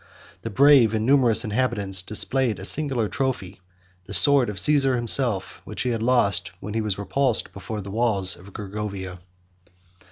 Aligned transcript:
The 0.41 0.49
brave 0.49 0.95
and 0.95 1.05
numerous 1.05 1.43
inhabitants 1.43 2.01
displayed 2.01 2.57
a 2.57 2.65
singular 2.65 3.07
trophy; 3.07 3.61
the 4.05 4.15
sword 4.15 4.49
of 4.49 4.59
Caesar 4.59 4.95
himself, 4.95 5.61
which 5.63 5.83
he 5.83 5.91
had 5.91 6.01
lost 6.01 6.49
when 6.59 6.73
he 6.73 6.81
was 6.81 6.97
repulsed 6.97 7.53
before 7.53 7.81
the 7.81 7.91
walls 7.91 8.35
of 8.35 8.51
Gergovia. 8.51 9.19